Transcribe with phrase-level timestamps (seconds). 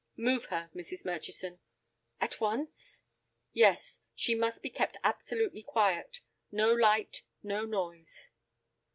[0.17, 1.05] "Move her, Mrs.
[1.05, 1.59] Murchison."
[2.19, 3.03] "At once?"
[3.53, 4.01] "Yes.
[4.15, 8.31] She must be kept absolutely quiet; no light, no noise."